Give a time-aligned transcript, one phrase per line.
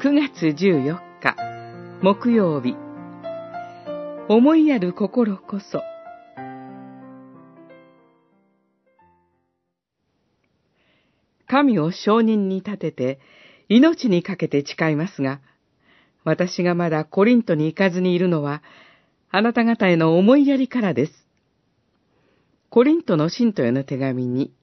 [0.00, 1.36] 9月14日
[2.02, 2.76] 木曜日。
[4.28, 5.82] 思いやる心こそ。
[11.48, 13.18] 神を証人に立てて
[13.68, 15.40] 命にかけて誓いますが、
[16.22, 18.62] 私がまだコリントに行かずにいるのは、
[19.32, 21.12] あなた方への思いやりからです。
[22.70, 24.54] コリントの信徒への手紙に、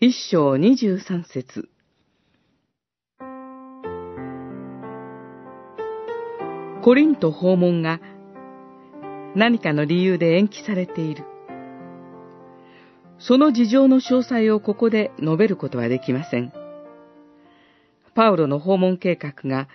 [0.00, 1.68] 一章二十三節。
[6.84, 7.98] コリント訪問が
[9.34, 11.24] 何かの理由で延期されている。
[13.18, 16.52] その事情の詳細をここで述べることはできません。
[18.14, 19.66] パウロの訪問計画が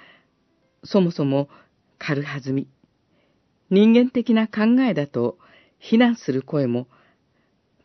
[0.83, 1.49] そもそも
[1.97, 2.67] 軽はずみ、
[3.71, 5.39] 人間的な考えだと
[5.79, 6.85] 非難する声も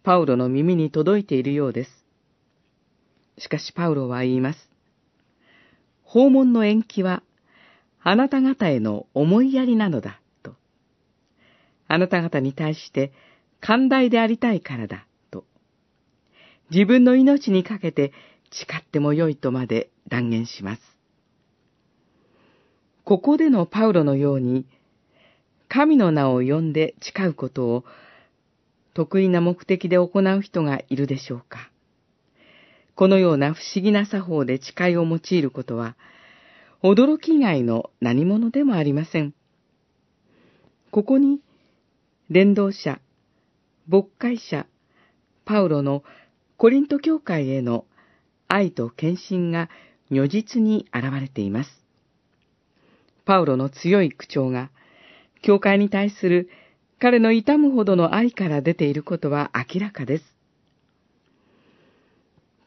[0.03, 2.05] パウロの耳に届いているようです。
[3.39, 4.59] しかしパウロは言います。
[6.03, 7.23] 訪問の延期は
[8.07, 10.55] あなた方への思いやりなのだ、と。
[11.89, 13.13] あなた方に対して
[13.61, 15.47] 寛大でありたいからだ、と。
[16.71, 18.13] 自分の命にかけて
[18.51, 20.83] 誓ってもよいとまで断言します。
[23.05, 24.67] ここでのパウロのように、
[25.69, 27.85] 神の名を呼んで誓うことを
[28.93, 31.71] 得意な目的で行う人がいるでしょうか。
[32.95, 35.97] このような不思議な作法で誓いを用いることは、
[36.85, 39.33] 驚き以外の何者でもありません。
[40.91, 41.41] ここに、
[42.29, 43.01] 伝道者、
[43.89, 44.67] 牧会者、
[45.47, 46.05] パウロの
[46.59, 47.87] コリント教会への
[48.49, 49.71] 愛と献身が
[50.11, 51.71] 如実に現れています。
[53.25, 54.71] パウロの強い口調が、
[55.41, 56.51] 教会に対する
[56.99, 60.25] 彼の痛むほどの愛から出ていることは明らかです。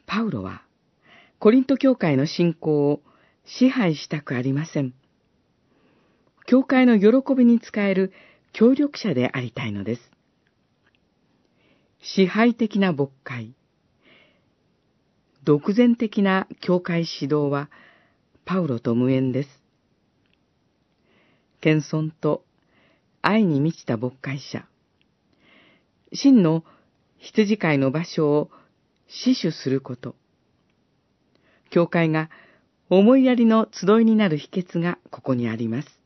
[0.06, 0.62] パウロは、
[1.38, 3.00] コリント教会の信仰を
[3.48, 4.92] 支配したくありません。
[6.46, 8.12] 教会の喜びに使える
[8.52, 10.02] 協力者でありたいのです。
[12.02, 13.54] 支配的な牧会、
[15.44, 17.70] 独善的な教会指導は
[18.44, 19.48] パウロと無縁です。
[21.60, 22.44] 謙遜と
[23.22, 24.66] 愛に満ちた牧会者。
[26.12, 26.64] 真の
[27.18, 28.50] 羊飼いの場所を
[29.08, 30.14] 死守すること。
[31.70, 32.30] 教会が
[32.90, 36.00] 思いやりの集いになる秘訣がここにあります。